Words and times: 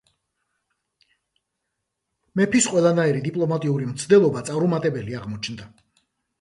მეფის 2.41 2.69
ყველანაირი 2.73 3.23
დიპლომატიური 3.29 3.93
მცდელობა 3.93 4.45
წარუმატებელი 4.51 5.23
აღმოჩნდა. 5.23 5.73